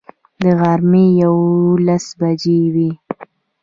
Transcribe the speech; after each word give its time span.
د 0.41 0.43
غرمې 0.59 1.05
یوولس 1.21 2.05
بجې 2.19 2.59
وې. 2.73 2.91